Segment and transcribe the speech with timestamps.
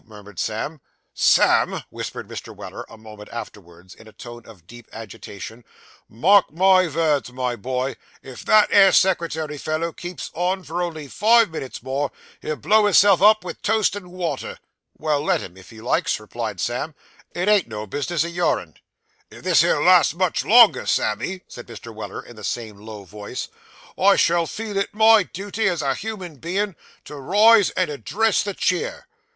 [0.03, 0.81] murmured Sam.
[1.13, 2.55] 'Sam,' whispered Mr.
[2.55, 5.63] Weller, a moment afterwards, in a tone of deep agitation,
[6.09, 7.95] 'mark my vords, my boy.
[8.23, 12.11] If that 'ere secretary fellow keeps on for only five minutes more,
[12.41, 14.57] he'll blow hisself up with toast and water.'
[14.97, 16.95] 'Well, let him, if he likes,' replied Sam;
[17.35, 18.77] 'it ain't no bis'ness o' yourn.'
[19.29, 21.93] 'If this here lasts much longer, Sammy,' said Mr.
[21.93, 23.49] Weller, in the same low voice,
[23.99, 26.75] 'I shall feel it my duty, as a human bein',
[27.05, 29.07] to rise and address the cheer.